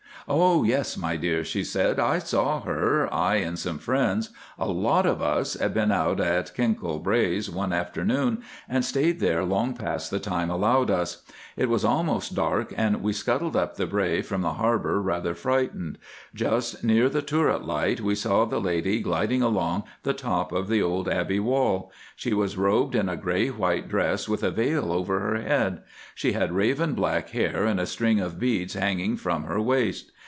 [0.27, 4.29] "Oh, yes, my dear," she said, "I saw her, I and some friends.
[4.59, 9.43] A lot of us had been out at Kinkell Braes one afternoon and stayed there
[9.43, 11.23] long past the time allowed us.
[11.57, 15.97] It was almost dark, and we scuttled up the brae from the Harbour rather frightened.
[16.35, 20.81] Just near the turret light we saw the lady gliding along the top of the
[20.83, 21.91] old Abbey wall.
[22.15, 25.81] She was robed in a grey white dress with a veil over her head.
[26.15, 30.09] She had raven black hair, and a string of beads hanging from her waist.